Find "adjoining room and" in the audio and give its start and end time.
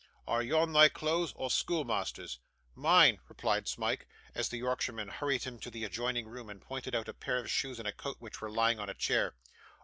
5.83-6.59